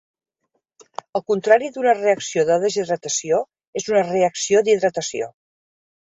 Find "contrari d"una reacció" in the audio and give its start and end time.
1.31-2.45